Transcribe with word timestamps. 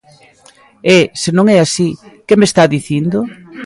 E, 0.95 0.97
se 1.21 1.29
non 1.37 1.45
é 1.55 1.57
así, 1.61 1.89
¿que 2.27 2.37
me 2.39 2.47
está 2.49 2.63
dicindo? 2.75 3.17